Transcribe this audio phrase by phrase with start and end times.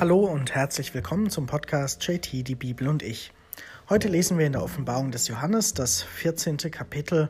[0.00, 3.32] Hallo und herzlich willkommen zum Podcast JT, die Bibel und ich.
[3.88, 6.56] Heute lesen wir in der Offenbarung des Johannes das 14.
[6.72, 7.28] Kapitel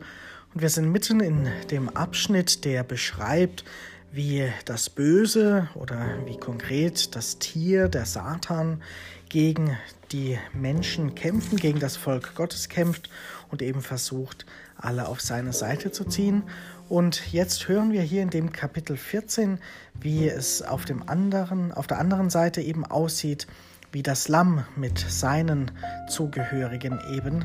[0.54, 3.64] und wir sind mitten in dem Abschnitt, der beschreibt,
[4.12, 8.82] wie das Böse oder wie konkret das Tier, der Satan,
[9.28, 9.76] gegen
[10.10, 13.10] die Menschen kämpfen, gegen das Volk Gottes kämpft
[13.50, 14.46] und eben versucht,
[14.76, 16.44] alle auf seine Seite zu ziehen.
[16.88, 19.58] Und jetzt hören wir hier in dem Kapitel 14,
[20.00, 23.46] wie es auf dem anderen, auf der anderen Seite eben aussieht,
[23.92, 25.70] wie das Lamm mit seinen
[26.08, 27.44] Zugehörigen eben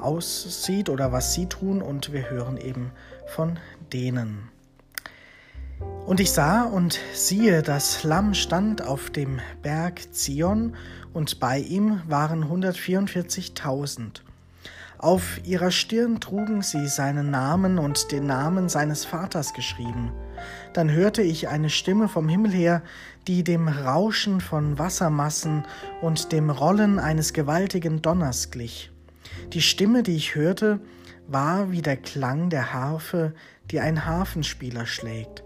[0.00, 2.90] aussieht oder was sie tun und wir hören eben
[3.26, 3.58] von
[3.92, 4.48] denen.
[6.06, 10.74] Und ich sah und siehe, das Lamm stand auf dem Berg Zion,
[11.12, 14.22] und bei ihm waren 144.000.
[15.02, 20.12] Auf ihrer Stirn trugen sie seinen Namen und den Namen seines Vaters geschrieben.
[20.74, 22.82] Dann hörte ich eine Stimme vom Himmel her,
[23.26, 25.64] die dem Rauschen von Wassermassen
[26.02, 28.92] und dem Rollen eines gewaltigen Donners glich.
[29.52, 30.78] Die Stimme, die ich hörte,
[31.26, 33.34] war wie der Klang der Harfe,
[33.72, 35.42] die ein Harfenspieler schlägt.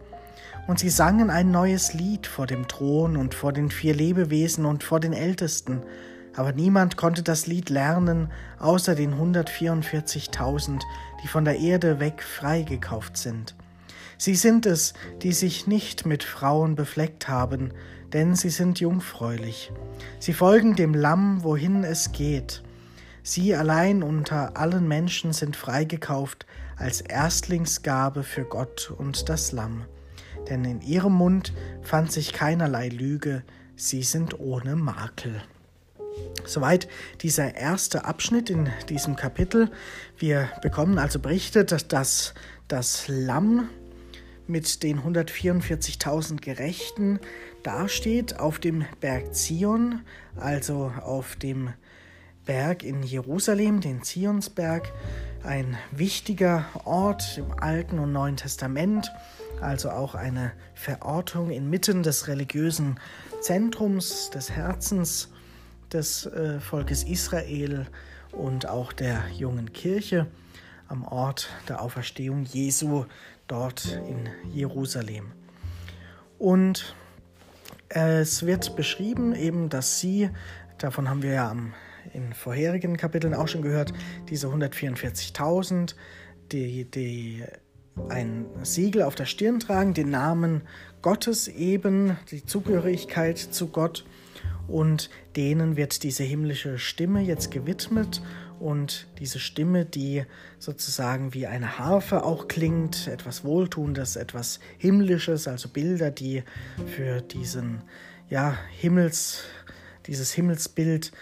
[0.66, 4.84] Und sie sangen ein neues Lied vor dem Thron und vor den vier Lebewesen und
[4.84, 5.80] vor den Ältesten.
[6.36, 10.80] Aber niemand konnte das Lied lernen, außer den 144.000,
[11.22, 13.56] die von der Erde weg freigekauft sind.
[14.18, 17.72] Sie sind es, die sich nicht mit Frauen befleckt haben,
[18.12, 19.72] denn sie sind jungfräulich.
[20.20, 22.62] Sie folgen dem Lamm, wohin es geht.
[23.22, 29.86] Sie allein unter allen Menschen sind freigekauft als Erstlingsgabe für Gott und das Lamm
[30.48, 33.42] denn in ihrem Mund fand sich keinerlei Lüge,
[33.74, 35.42] sie sind ohne Makel.
[36.44, 36.88] Soweit
[37.22, 39.70] dieser erste Abschnitt in diesem Kapitel.
[40.16, 42.34] Wir bekommen also berichtet, dass
[42.68, 43.68] das Lamm
[44.46, 47.18] mit den 144.000 Gerechten
[47.62, 50.02] dasteht auf dem Berg Zion,
[50.36, 51.72] also auf dem
[52.44, 54.92] Berg in Jerusalem, den Zionsberg,
[55.42, 59.10] ein wichtiger Ort im Alten und Neuen Testament
[59.60, 62.98] also auch eine Verortung inmitten des religiösen
[63.40, 65.28] Zentrums des Herzens
[65.92, 67.86] des äh, Volkes Israel
[68.32, 70.26] und auch der jungen Kirche
[70.88, 73.04] am Ort der Auferstehung Jesu
[73.46, 75.32] dort in Jerusalem.
[76.38, 76.94] Und
[77.88, 80.30] es wird beschrieben eben, dass sie,
[80.78, 81.56] davon haben wir ja
[82.12, 83.92] in vorherigen Kapiteln auch schon gehört,
[84.28, 85.94] diese 144.000,
[86.52, 87.44] die, die
[88.08, 90.62] ein Siegel auf der Stirn tragen, den Namen
[91.02, 94.04] Gottes eben, die Zugehörigkeit zu Gott.
[94.68, 98.22] Und denen wird diese himmlische Stimme jetzt gewidmet.
[98.58, 100.24] Und diese Stimme, die
[100.58, 106.42] sozusagen wie eine Harfe auch klingt, etwas Wohltuendes, etwas Himmlisches, also Bilder, die
[106.86, 107.82] für diesen
[108.30, 109.44] ja, Himmels,
[110.06, 111.12] dieses Himmelsbild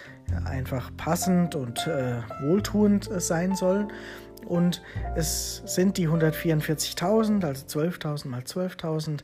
[0.44, 3.92] einfach passend und äh, wohltuend sein sollen.
[4.46, 4.82] Und
[5.16, 9.20] es sind die 144.000, also 12.000 mal 12.000,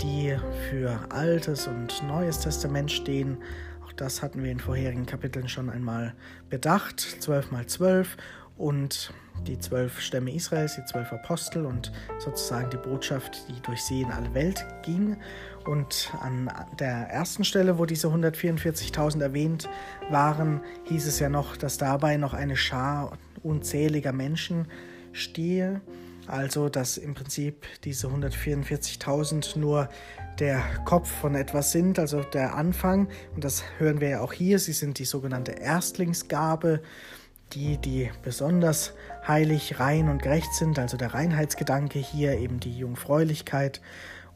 [0.00, 0.36] die
[0.70, 3.38] für Altes und Neues Testament stehen.
[3.84, 6.14] Auch das hatten wir in vorherigen Kapiteln schon einmal
[6.48, 7.00] bedacht.
[7.00, 8.16] 12 mal 12
[8.56, 9.12] und
[9.46, 14.10] die zwölf Stämme Israels, die zwölf Apostel und sozusagen die Botschaft, die durch sie in
[14.12, 15.16] alle Welt ging.
[15.64, 19.68] Und an der ersten Stelle, wo diese 144.000 erwähnt
[20.10, 24.66] waren, hieß es ja noch, dass dabei noch eine Schar unzähliger Menschen
[25.12, 25.80] stehe.
[26.26, 29.88] Also, dass im Prinzip diese 144.000 nur
[30.38, 33.08] der Kopf von etwas sind, also der Anfang.
[33.34, 34.58] Und das hören wir ja auch hier.
[34.58, 36.80] Sie sind die sogenannte Erstlingsgabe,
[37.52, 38.94] die, die besonders
[39.26, 40.78] heilig, rein und gerecht sind.
[40.78, 43.80] Also der Reinheitsgedanke hier, eben die Jungfräulichkeit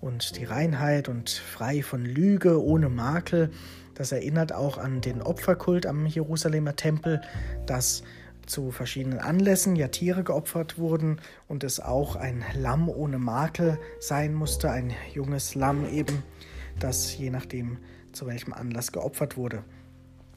[0.01, 3.51] und die Reinheit und frei von Lüge, ohne Makel.
[3.95, 7.23] Das erinnert auch an den Opferkult am Jerusalemer Tempel,
[7.65, 8.03] dass
[8.47, 14.35] zu verschiedenen Anlässen ja Tiere geopfert wurden und es auch ein Lamm ohne Makel sein
[14.35, 16.23] musste, ein junges Lamm eben,
[16.79, 17.79] das je nachdem
[18.13, 19.63] zu welchem Anlass geopfert wurde.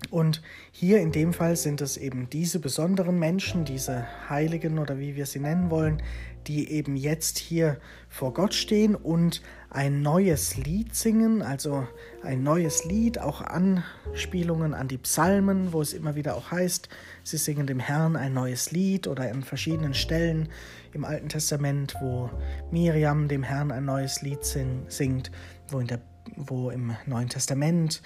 [0.09, 0.41] Und
[0.71, 5.25] hier in dem Fall sind es eben diese besonderen Menschen, diese Heiligen oder wie wir
[5.25, 6.01] sie nennen wollen,
[6.47, 11.87] die eben jetzt hier vor Gott stehen und ein neues Lied singen, also
[12.23, 16.89] ein neues Lied, auch Anspielungen an die Psalmen, wo es immer wieder auch heißt,
[17.23, 20.49] sie singen dem Herrn ein neues Lied oder an verschiedenen Stellen
[20.93, 22.31] im Alten Testament, wo
[22.71, 25.31] Miriam dem Herrn ein neues Lied singt,
[25.67, 26.01] wo, in der,
[26.35, 28.01] wo im Neuen Testament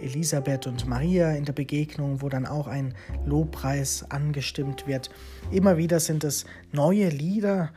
[0.00, 2.94] Elisabeth und Maria in der Begegnung, wo dann auch ein
[3.24, 5.10] Lobpreis angestimmt wird.
[5.50, 7.70] Immer wieder sind es neue Lieder,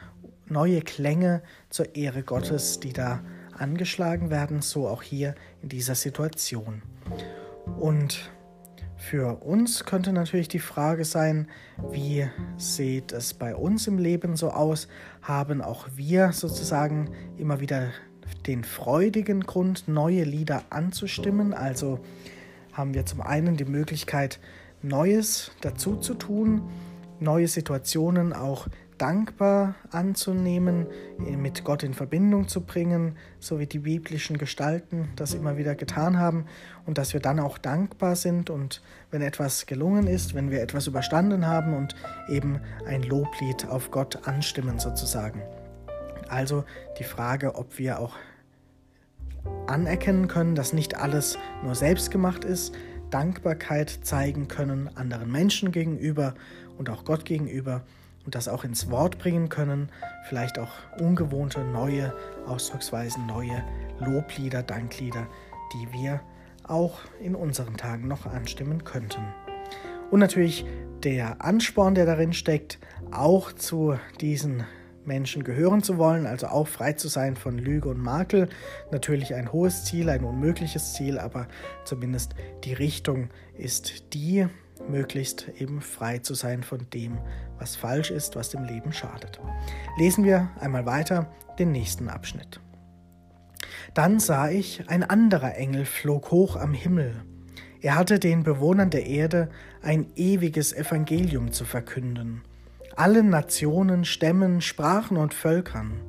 [0.48, 3.22] neue Klänge zur Ehre Gottes, die da
[3.58, 6.82] angeschlagen werden, so auch hier in dieser Situation.
[7.80, 8.32] Und
[9.00, 11.48] für uns könnte natürlich die Frage sein,
[11.90, 12.28] wie
[12.58, 14.88] sieht es bei uns im Leben so aus?
[15.22, 17.90] Haben auch wir sozusagen immer wieder
[18.48, 21.54] den freudigen Grund, neue Lieder anzustimmen?
[21.54, 22.00] Also
[22.74, 24.40] haben wir zum einen die Möglichkeit,
[24.82, 26.62] Neues dazu zu tun,
[27.20, 28.68] neue Situationen auch
[28.98, 30.88] dankbar anzunehmen,
[31.18, 36.20] mit Gott in Verbindung zu bringen, so wie die biblischen Gestalten das immer wieder getan
[36.20, 36.46] haben
[36.86, 40.88] und dass wir dann auch dankbar sind und wenn etwas gelungen ist, wenn wir etwas
[40.88, 41.96] überstanden haben und
[42.30, 45.42] eben ein Loblied auf Gott anstimmen sozusagen.
[46.30, 46.64] Also
[47.00, 48.16] die Frage, ob wir auch
[49.68, 52.74] anerkennen können, dass nicht alles nur selbst gemacht ist,
[53.10, 56.36] Dankbarkeit zeigen können anderen Menschen gegenüber
[56.78, 57.82] und auch Gott gegenüber
[58.26, 59.90] und das auch ins Wort bringen können,
[60.28, 62.14] vielleicht auch ungewohnte neue
[62.46, 63.64] Ausdrucksweisen, neue
[64.00, 65.28] Loblieder, Danklieder,
[65.74, 66.22] die wir
[66.64, 69.24] auch in unseren Tagen noch anstimmen könnten.
[70.12, 70.66] Und natürlich
[71.04, 72.80] der Ansporn, der darin steckt,
[73.12, 74.66] auch zu diesen
[75.10, 78.48] Menschen gehören zu wollen, also auch frei zu sein von Lüge und Makel.
[78.92, 81.48] Natürlich ein hohes Ziel, ein unmögliches Ziel, aber
[81.84, 84.48] zumindest die Richtung ist die,
[84.88, 87.18] möglichst eben frei zu sein von dem,
[87.58, 89.42] was falsch ist, was dem Leben schadet.
[89.98, 92.62] Lesen wir einmal weiter den nächsten Abschnitt.
[93.96, 97.24] Dann sah ich, ein anderer Engel flog hoch am Himmel.
[97.82, 99.50] Er hatte den Bewohnern der Erde
[99.82, 102.44] ein ewiges Evangelium zu verkünden,
[103.00, 106.02] allen Nationen, Stämmen, Sprachen und Völkern.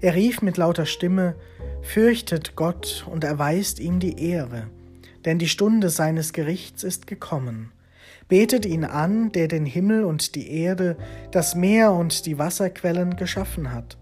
[0.00, 1.36] Er rief mit lauter Stimme,
[1.82, 4.68] Fürchtet Gott und erweist ihm die Ehre,
[5.24, 7.72] denn die Stunde seines Gerichts ist gekommen.
[8.28, 10.96] Betet ihn an, der den Himmel und die Erde,
[11.32, 13.98] das Meer und die Wasserquellen geschaffen hat.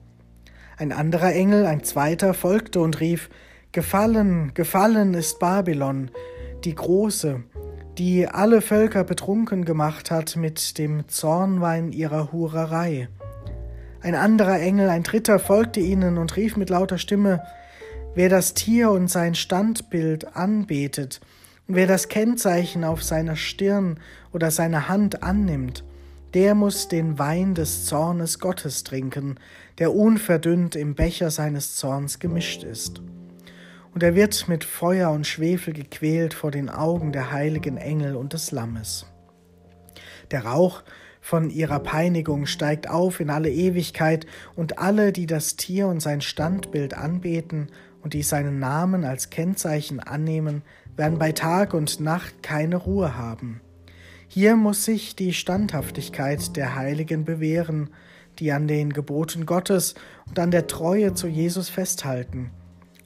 [0.76, 3.28] Ein anderer Engel, ein zweiter, folgte und rief,
[3.72, 6.10] Gefallen, gefallen ist Babylon,
[6.64, 7.42] die große,
[8.00, 13.08] die alle Völker betrunken gemacht hat mit dem Zornwein ihrer Hurerei.
[14.00, 17.42] Ein anderer Engel, ein dritter, folgte ihnen und rief mit lauter Stimme,
[18.14, 21.20] Wer das Tier und sein Standbild anbetet,
[21.66, 24.00] wer das Kennzeichen auf seiner Stirn
[24.32, 25.84] oder seiner Hand annimmt,
[26.32, 29.34] der muss den Wein des Zornes Gottes trinken,
[29.78, 33.02] der unverdünnt im Becher seines Zorns gemischt ist.
[33.92, 38.32] Und er wird mit Feuer und Schwefel gequält vor den Augen der heiligen Engel und
[38.32, 39.06] des Lammes.
[40.30, 40.82] Der Rauch
[41.20, 44.26] von ihrer Peinigung steigt auf in alle Ewigkeit,
[44.56, 47.68] und alle, die das Tier und sein Standbild anbeten
[48.02, 50.62] und die seinen Namen als Kennzeichen annehmen,
[50.96, 53.60] werden bei Tag und Nacht keine Ruhe haben.
[54.28, 57.90] Hier muss sich die Standhaftigkeit der Heiligen bewähren,
[58.38, 59.94] die an den Geboten Gottes
[60.28, 62.50] und an der Treue zu Jesus festhalten.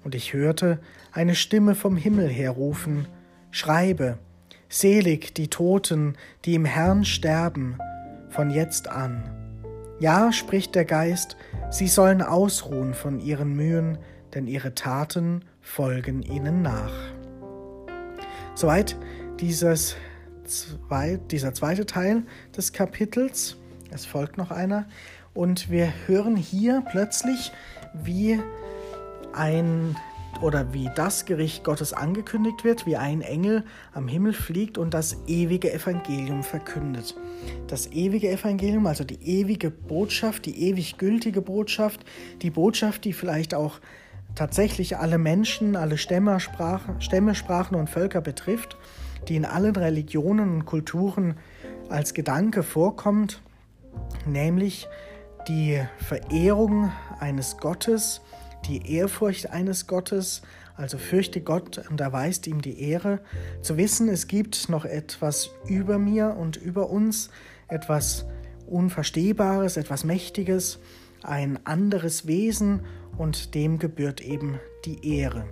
[0.05, 0.79] Und ich hörte
[1.12, 3.09] eine Stimme vom Himmel her rufen,
[3.51, 4.19] Schreibe,
[4.69, 7.79] selig die Toten, die im Herrn sterben,
[8.29, 9.23] von jetzt an.
[10.01, 11.37] Ja, spricht der Geist,
[11.71, 13.99] sie sollen ausruhen von ihren Mühen,
[14.35, 16.93] denn ihre Taten folgen ihnen nach.
[18.55, 18.97] Soweit
[19.41, 19.97] dieses
[20.45, 22.23] zwei, dieser zweite Teil
[22.56, 23.56] des Kapitels.
[23.91, 24.87] Es folgt noch einer.
[25.33, 27.53] Und wir hören hier plötzlich,
[27.93, 28.41] wie
[29.36, 29.96] ein
[30.41, 35.17] oder wie das Gericht Gottes angekündigt wird, wie ein Engel am Himmel fliegt und das
[35.26, 37.14] ewige Evangelium verkündet.
[37.69, 42.05] Das ewige Evangelium, also die ewige Botschaft, die ewig gültige Botschaft,
[42.43, 43.79] die Botschaft, die vielleicht auch
[44.34, 48.76] tatsächlich alle Menschen, alle Stämme, Sprachen, Stämme, Sprachen und Völker betrifft
[49.29, 51.36] die in allen Religionen und Kulturen
[51.88, 53.43] als Gedanke vorkommt,
[54.26, 54.88] nämlich
[55.48, 58.20] die Verehrung eines Gottes,
[58.67, 60.43] die Ehrfurcht eines Gottes,
[60.77, 63.21] also fürchte Gott und erweist ihm die Ehre,
[63.63, 67.31] zu wissen, es gibt noch etwas über mir und über uns,
[67.69, 68.27] etwas
[68.67, 70.79] Unverstehbares, etwas Mächtiges,
[71.23, 72.83] ein anderes Wesen
[73.17, 75.44] und dem gebührt eben die Ehre.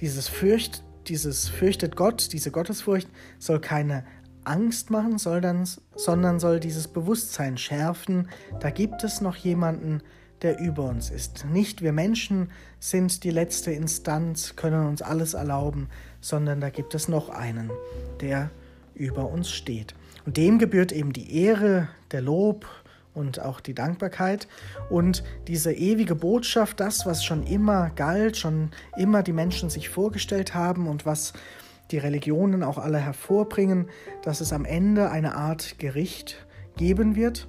[0.00, 3.08] Dieses Fürcht, dieses fürchtet Gott, diese Gottesfurcht
[3.38, 4.04] soll keine
[4.44, 8.28] Angst machen, soll dann, sondern soll dieses Bewusstsein schärfen,
[8.60, 10.02] da gibt es noch jemanden,
[10.42, 11.46] der über uns ist.
[11.46, 15.88] Nicht wir Menschen sind die letzte Instanz, können uns alles erlauben,
[16.20, 17.70] sondern da gibt es noch einen,
[18.20, 18.50] der
[18.94, 19.94] über uns steht.
[20.24, 22.66] Und dem gebührt eben die Ehre, der Lob
[23.14, 24.46] und auch die Dankbarkeit
[24.90, 30.54] und diese ewige Botschaft, das, was schon immer galt, schon immer die Menschen sich vorgestellt
[30.54, 31.32] haben und was
[31.90, 33.88] die Religionen auch alle hervorbringen,
[34.22, 37.48] dass es am Ende eine Art Gericht geben wird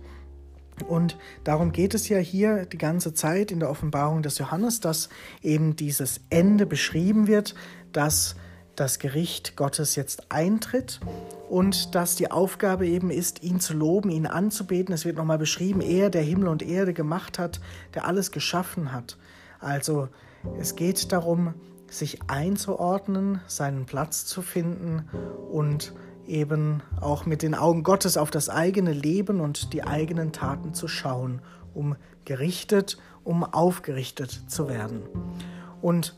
[0.85, 5.09] Und darum geht es ja hier die ganze Zeit in der Offenbarung des Johannes, dass
[5.41, 7.55] eben dieses Ende beschrieben wird,
[7.91, 8.35] dass
[8.75, 10.99] das Gericht Gottes jetzt eintritt
[11.49, 14.93] und dass die Aufgabe eben ist, ihn zu loben, ihn anzubeten.
[14.93, 17.59] Es wird nochmal beschrieben, er, der Himmel und Erde gemacht hat,
[17.95, 19.17] der alles geschaffen hat.
[19.59, 20.09] Also
[20.59, 21.55] es geht darum,
[21.89, 25.09] sich einzuordnen, seinen Platz zu finden
[25.51, 25.93] und
[26.27, 30.87] eben auch mit den Augen Gottes auf das eigene Leben und die eigenen Taten zu
[30.87, 31.41] schauen,
[31.73, 35.01] um gerichtet, um aufgerichtet zu werden.
[35.81, 36.15] Und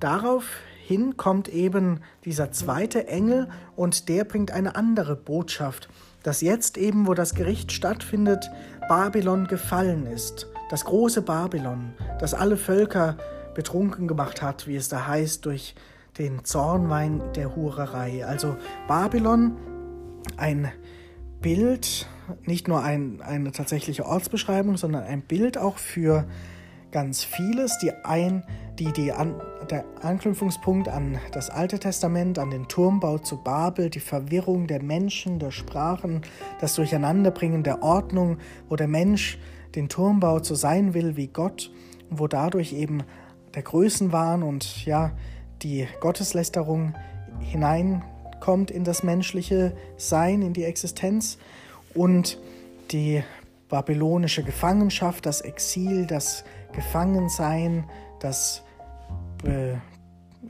[0.00, 5.88] daraufhin kommt eben dieser zweite Engel und der bringt eine andere Botschaft,
[6.22, 8.50] dass jetzt eben, wo das Gericht stattfindet,
[8.88, 13.16] Babylon gefallen ist, das große Babylon, das alle Völker
[13.54, 15.74] betrunken gemacht hat, wie es da heißt, durch
[16.18, 18.24] den Zornwein der Hurerei.
[18.26, 19.56] Also Babylon,
[20.36, 20.70] ein
[21.40, 22.06] Bild,
[22.44, 26.26] nicht nur ein, eine tatsächliche Ortsbeschreibung, sondern ein Bild auch für
[26.92, 28.44] ganz vieles, die ein,
[28.78, 29.40] die, die an,
[29.70, 35.38] der Anknüpfungspunkt an das Alte Testament, an den Turmbau zu Babel, die Verwirrung der Menschen,
[35.38, 36.22] der Sprachen,
[36.60, 38.38] das Durcheinanderbringen der Ordnung,
[38.68, 39.38] wo der Mensch
[39.74, 41.72] den Turmbau zu sein will wie Gott,
[42.10, 43.02] wo dadurch eben
[43.54, 45.12] der Größenwahn und ja,
[45.62, 46.94] die Gotteslästerung
[47.40, 51.38] hineinkommt in das menschliche Sein, in die Existenz
[51.94, 52.38] und
[52.90, 53.22] die
[53.68, 57.84] babylonische Gefangenschaft, das Exil, das Gefangensein,
[58.20, 58.62] das
[59.44, 59.74] äh,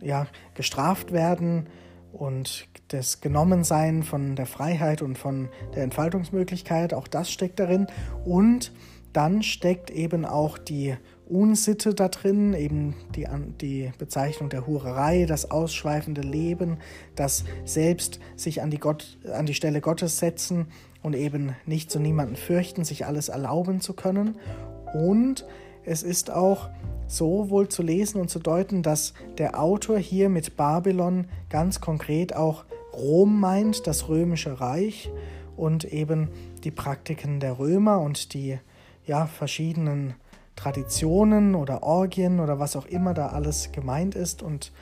[0.04, 1.68] ja, gestraft werden
[2.12, 7.86] und das Genommensein von der Freiheit und von der Entfaltungsmöglichkeit, auch das steckt darin.
[8.24, 8.72] Und
[9.12, 10.96] dann steckt eben auch die
[11.32, 13.26] Unsitte da drin, eben die,
[13.60, 16.78] die Bezeichnung der Hurerei, das ausschweifende Leben,
[17.16, 20.66] das selbst sich an die, Gott, an die Stelle Gottes setzen
[21.02, 24.36] und eben nicht zu niemanden fürchten, sich alles erlauben zu können.
[24.94, 25.46] Und
[25.84, 26.68] es ist auch
[27.06, 32.34] so wohl zu lesen und zu deuten, dass der Autor hier mit Babylon ganz konkret
[32.34, 35.10] auch Rom meint, das römische Reich
[35.56, 36.28] und eben
[36.64, 38.58] die Praktiken der Römer und die
[39.06, 40.14] ja, verschiedenen
[40.56, 44.72] Traditionen oder Orgien oder was auch immer da alles gemeint ist und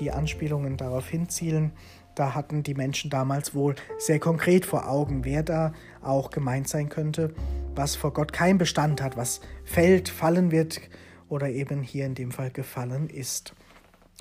[0.00, 1.72] die Anspielungen darauf hinzielen,
[2.14, 5.72] da hatten die Menschen damals wohl sehr konkret vor Augen, wer da
[6.02, 7.32] auch gemeint sein könnte,
[7.74, 10.80] was vor Gott keinen Bestand hat, was fällt, fallen wird
[11.28, 13.54] oder eben hier in dem Fall gefallen ist.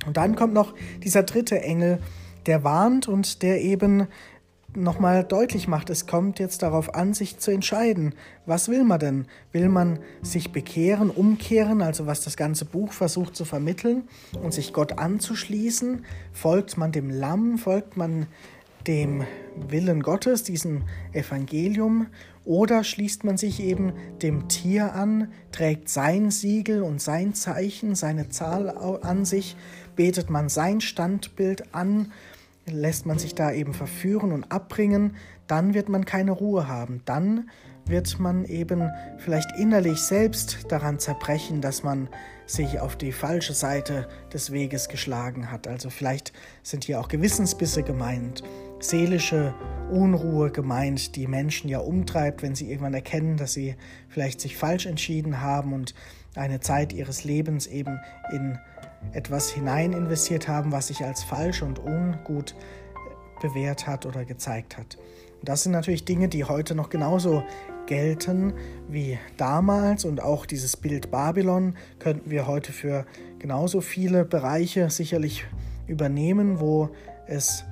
[0.05, 1.99] Und dann kommt noch dieser dritte Engel,
[2.45, 4.07] der warnt und der eben
[4.75, 8.13] nochmal deutlich macht, es kommt jetzt darauf an, sich zu entscheiden.
[8.45, 9.25] Was will man denn?
[9.51, 14.03] Will man sich bekehren, umkehren, also was das ganze Buch versucht zu vermitteln
[14.41, 16.05] und sich Gott anzuschließen?
[16.33, 17.57] Folgt man dem Lamm?
[17.57, 18.27] Folgt man
[18.85, 19.23] dem
[19.55, 22.07] Willen Gottes, diesem Evangelium?
[22.45, 28.29] Oder schließt man sich eben dem Tier an, trägt sein Siegel und sein Zeichen, seine
[28.29, 28.69] Zahl
[29.01, 29.57] an sich,
[29.97, 32.11] betet man sein Standbild an
[32.69, 35.15] lässt man sich da eben verführen und abbringen,
[35.47, 37.01] dann wird man keine Ruhe haben.
[37.05, 37.49] Dann
[37.85, 42.09] wird man eben vielleicht innerlich selbst daran zerbrechen, dass man
[42.45, 45.67] sich auf die falsche Seite des Weges geschlagen hat.
[45.67, 46.33] Also vielleicht
[46.63, 48.43] sind hier auch Gewissensbisse gemeint,
[48.79, 49.53] seelische
[49.89, 53.75] Unruhe gemeint, die Menschen ja umtreibt, wenn sie irgendwann erkennen, dass sie
[54.09, 55.93] vielleicht sich falsch entschieden haben und
[56.35, 57.99] eine Zeit ihres Lebens eben
[58.31, 58.59] in
[59.13, 62.55] etwas hinein investiert haben, was sich als falsch und ungut
[63.41, 64.97] bewährt hat oder gezeigt hat.
[65.39, 67.43] Und das sind natürlich Dinge, die heute noch genauso
[67.85, 68.53] gelten
[68.89, 73.05] wie damals und auch dieses Bild Babylon könnten wir heute für
[73.39, 75.45] genauso viele Bereiche sicherlich
[75.87, 76.89] übernehmen, wo
[77.27, 77.63] es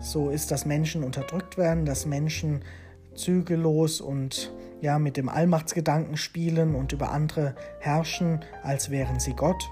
[0.00, 2.64] so ist, dass Menschen unterdrückt werden, dass Menschen
[3.14, 9.68] zügellos und ja mit dem Allmachtsgedanken spielen und über andere herrschen, als wären sie Gott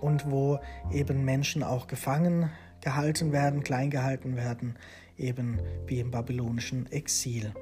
[0.00, 0.58] und wo
[0.92, 2.50] eben Menschen auch gefangen
[2.80, 4.76] gehalten werden, klein gehalten werden,
[5.16, 7.52] eben wie im babylonischen Exil.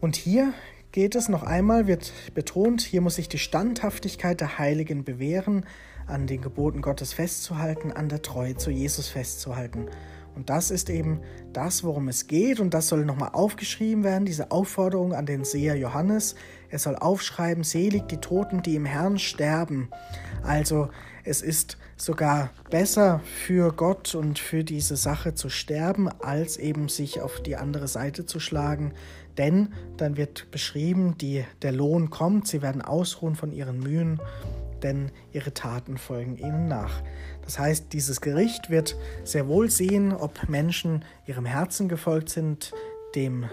[0.00, 0.52] Und hier
[0.90, 5.64] geht es noch einmal, wird betont, hier muss sich die Standhaftigkeit der Heiligen bewähren,
[6.06, 9.86] an den Geboten Gottes festzuhalten, an der Treue zu Jesus festzuhalten.
[10.34, 11.20] Und das ist eben
[11.52, 12.58] das, worum es geht.
[12.58, 16.34] Und das soll nochmal aufgeschrieben werden, diese Aufforderung an den Seher Johannes.
[16.70, 19.90] Er soll aufschreiben, selig die Toten, die im Herrn sterben.
[20.42, 20.88] Also
[21.24, 27.20] es ist sogar besser für Gott und für diese Sache zu sterben, als eben sich
[27.20, 28.92] auf die andere Seite zu schlagen.
[29.38, 34.20] Denn dann wird beschrieben, die, der Lohn kommt, sie werden ausruhen von ihren Mühen,
[34.82, 37.02] denn ihre Taten folgen ihnen nach.
[37.44, 42.72] Das heißt, dieses Gericht wird sehr wohl sehen, ob Menschen ihrem Herzen gefolgt sind,
[43.14, 43.46] dem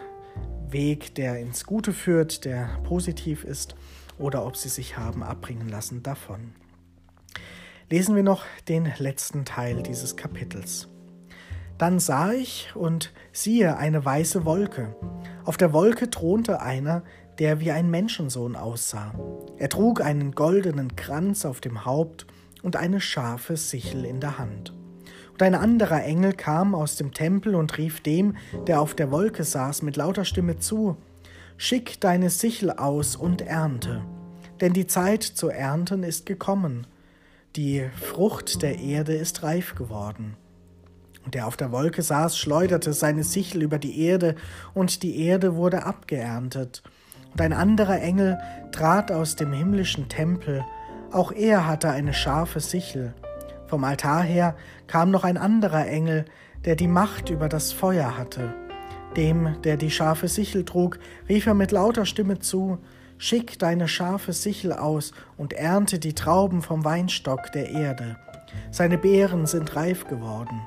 [0.70, 3.76] Weg, der ins Gute führt, der positiv ist,
[4.18, 6.54] oder ob sie sich haben abbringen lassen davon.
[7.92, 10.90] Lesen wir noch den letzten Teil dieses Kapitels.
[11.80, 14.96] Dann sah ich und siehe eine weiße Wolke.
[15.44, 17.02] Auf der Wolke thronte einer,
[17.40, 19.16] der wie ein Menschensohn aussah.
[19.58, 22.28] Er trug einen goldenen Kranz auf dem Haupt
[22.62, 24.72] und eine scharfe Sichel in der Hand.
[25.32, 29.44] Und ein anderer Engel kam aus dem Tempel und rief dem, der auf der Wolke
[29.44, 30.98] saß, mit lauter Stimme zu,
[31.58, 34.02] Schick deine Sichel aus und ernte,
[34.62, 36.88] denn die Zeit zu ernten ist gekommen,
[37.56, 40.38] die Frucht der Erde ist reif geworden.
[41.26, 44.36] Und der auf der Wolke saß, schleuderte seine Sichel über die Erde,
[44.74, 46.84] und die Erde wurde abgeerntet.
[47.32, 48.38] Und ein anderer Engel
[48.72, 50.64] trat aus dem himmlischen Tempel,
[51.12, 53.14] auch er hatte eine scharfe Sichel.
[53.68, 54.56] Vom Altar her
[54.88, 56.26] kam noch ein anderer Engel,
[56.66, 58.54] der die Macht über das Feuer hatte.
[59.18, 62.78] Dem, der die scharfe Sichel trug, rief er mit lauter Stimme zu,
[63.22, 68.16] Schick deine scharfe Sichel aus und ernte die Trauben vom Weinstock der Erde.
[68.72, 70.62] Seine Beeren sind reif geworden.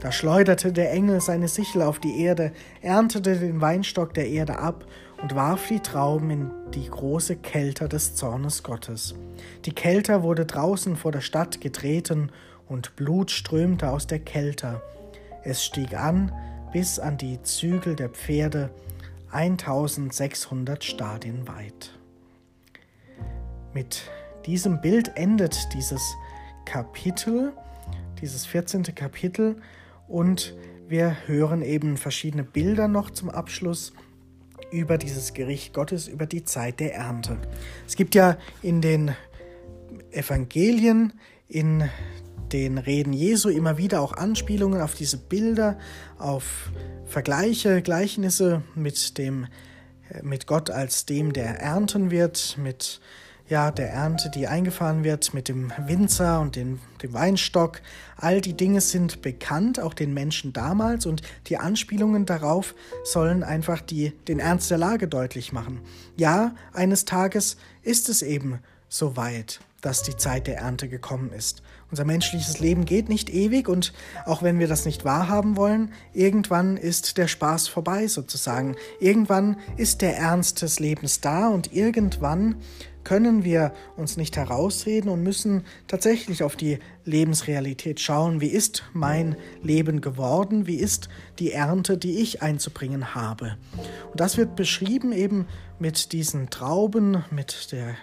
[0.00, 4.86] Da schleuderte der Engel seine Sichel auf die Erde, erntete den Weinstock der Erde ab
[5.20, 9.14] und warf die Trauben in die große Kelter des Zornes Gottes.
[9.66, 12.32] Die Kelter wurde draußen vor der Stadt getreten
[12.68, 14.80] und Blut strömte aus der Kelter.
[15.44, 16.32] Es stieg an
[16.72, 18.70] bis an die Zügel der Pferde,
[19.32, 21.98] 1600 Stadien weit.
[23.72, 24.02] Mit
[24.46, 26.14] diesem Bild endet dieses
[26.66, 27.52] Kapitel,
[28.20, 28.82] dieses 14.
[28.94, 29.56] Kapitel
[30.06, 30.54] und
[30.86, 33.94] wir hören eben verschiedene Bilder noch zum Abschluss
[34.70, 37.38] über dieses Gericht Gottes, über die Zeit der Ernte.
[37.86, 39.14] Es gibt ja in den
[40.10, 41.14] Evangelien,
[41.48, 41.88] in
[42.52, 45.78] den Reden Jesu immer wieder auch Anspielungen auf diese Bilder,
[46.18, 46.70] auf
[47.12, 49.46] Vergleiche, Gleichnisse mit dem
[50.22, 53.00] mit Gott als dem, der ernten wird, mit
[53.48, 57.82] ja, der Ernte, die eingefahren wird, mit dem Winzer und dem, dem Weinstock.
[58.16, 63.80] All die Dinge sind bekannt, auch den Menschen damals, und die Anspielungen darauf sollen einfach
[63.80, 65.80] die, den Ernst der Lage deutlich machen.
[66.16, 71.62] Ja, eines Tages ist es eben so weit, dass die Zeit der Ernte gekommen ist.
[71.90, 73.92] Unser menschliches Leben geht nicht ewig und
[74.24, 78.76] auch wenn wir das nicht wahrhaben wollen, irgendwann ist der Spaß vorbei sozusagen.
[78.98, 82.56] Irgendwann ist der Ernst des Lebens da und irgendwann
[83.04, 88.40] können wir uns nicht herausreden und müssen tatsächlich auf die Lebensrealität schauen.
[88.40, 90.66] Wie ist mein Leben geworden?
[90.66, 93.56] Wie ist die Ernte, die ich einzubringen habe?
[94.10, 95.46] Und das wird beschrieben eben
[95.78, 97.96] mit diesen Trauben, mit der,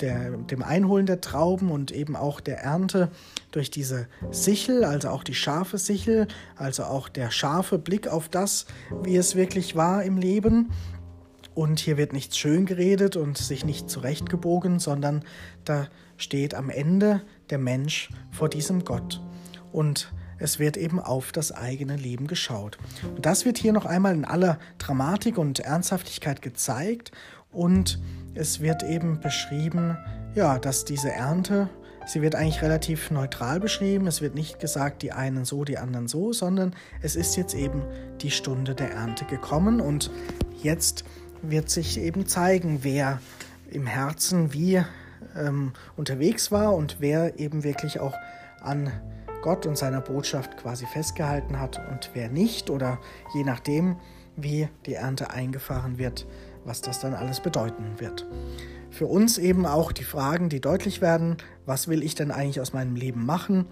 [0.00, 3.10] der, dem Einholen der Trauben und eben auch der Ernte
[3.50, 8.66] durch diese Sichel, also auch die scharfe Sichel, also auch der scharfe Blick auf das,
[9.02, 10.70] wie es wirklich war im Leben
[11.58, 15.24] und hier wird nichts schön geredet und sich nicht zurechtgebogen, sondern
[15.64, 19.20] da steht am Ende der Mensch vor diesem Gott.
[19.72, 22.78] Und es wird eben auf das eigene Leben geschaut.
[23.02, 27.10] Und das wird hier noch einmal in aller Dramatik und Ernsthaftigkeit gezeigt.
[27.50, 27.98] Und
[28.38, 29.98] es wird eben beschrieben,
[30.34, 31.68] ja, dass diese Ernte,
[32.06, 34.06] sie wird eigentlich relativ neutral beschrieben.
[34.06, 37.82] Es wird nicht gesagt, die einen so, die anderen so, sondern es ist jetzt eben
[38.20, 39.80] die Stunde der Ernte gekommen.
[39.80, 40.10] Und
[40.62, 41.04] jetzt
[41.42, 43.20] wird sich eben zeigen, wer
[43.70, 44.84] im Herzen wie
[45.36, 48.14] ähm, unterwegs war und wer eben wirklich auch
[48.60, 48.92] an
[49.42, 52.98] Gott und seiner Botschaft quasi festgehalten hat und wer nicht oder
[53.34, 53.96] je nachdem,
[54.36, 56.26] wie die Ernte eingefahren wird,
[56.68, 58.26] was das dann alles bedeuten wird.
[58.90, 62.72] Für uns eben auch die Fragen, die deutlich werden, was will ich denn eigentlich aus
[62.72, 63.66] meinem Leben machen?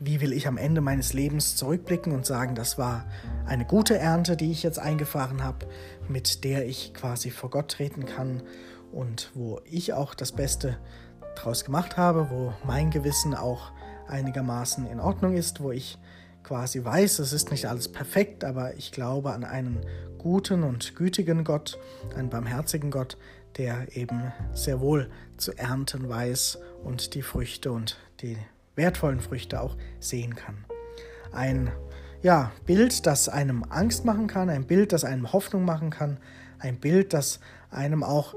[0.00, 3.06] Wie will ich am Ende meines Lebens zurückblicken und sagen, das war
[3.46, 5.66] eine gute Ernte, die ich jetzt eingefahren habe,
[6.08, 8.42] mit der ich quasi vor Gott treten kann
[8.92, 10.76] und wo ich auch das Beste
[11.36, 13.72] draus gemacht habe, wo mein Gewissen auch
[14.08, 15.98] einigermaßen in Ordnung ist, wo ich
[16.48, 19.84] quasi weiß, es ist nicht alles perfekt, aber ich glaube an einen
[20.16, 21.78] guten und gütigen Gott,
[22.16, 23.18] einen barmherzigen Gott,
[23.58, 28.38] der eben sehr wohl zu ernten weiß und die Früchte und die
[28.76, 30.64] wertvollen Früchte auch sehen kann.
[31.32, 31.70] Ein
[32.22, 36.16] ja, Bild, das einem Angst machen kann, ein Bild, das einem Hoffnung machen kann,
[36.60, 38.34] ein Bild, das einem auch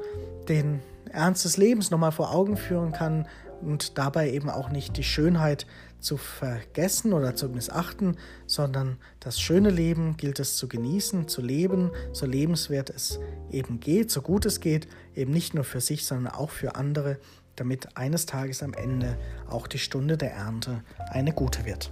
[0.50, 0.82] den
[1.14, 3.26] Ernst des Lebens nochmal vor Augen führen kann
[3.62, 5.66] und dabei eben auch nicht die Schönheit
[6.02, 11.92] zu vergessen oder zu missachten, sondern das schöne Leben gilt es zu genießen, zu leben,
[12.12, 13.20] so lebenswert es
[13.52, 17.18] eben geht, so gut es geht, eben nicht nur für sich, sondern auch für andere,
[17.56, 21.92] damit eines Tages am Ende auch die Stunde der Ernte eine gute wird.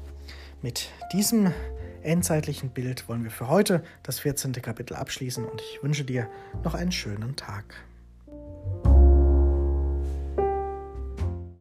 [0.62, 1.54] Mit diesem
[2.02, 4.54] endzeitlichen Bild wollen wir für heute das 14.
[4.54, 6.30] Kapitel abschließen und ich wünsche dir
[6.64, 7.89] noch einen schönen Tag.